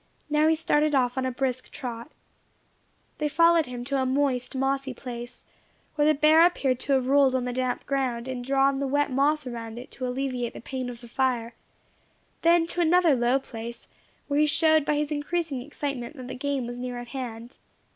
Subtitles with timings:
[0.31, 2.09] Now he started off on a brisk trot.
[3.19, 5.43] They followed him to a moist, mossy place,
[5.93, 9.11] where the bear appeared to have rolled on the damp ground, and drawn the wet
[9.11, 11.53] moss around it to alleviate the pain of the fire;
[12.41, 13.87] then to another low place,
[14.27, 17.57] where he showed by his increasing excitement that the game was near at hand.